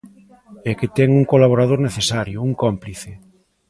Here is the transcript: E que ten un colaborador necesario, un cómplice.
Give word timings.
E 0.69 0.71
que 0.79 0.87
ten 0.95 1.09
un 1.19 1.23
colaborador 1.31 1.79
necesario, 1.87 2.37
un 2.47 2.53
cómplice. 2.63 3.11